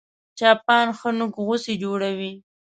چاپان 0.37 0.87
ښه 0.97 1.09
نوک 1.17 1.33
غوڅي 1.45 1.73
جوړوي 1.83 2.31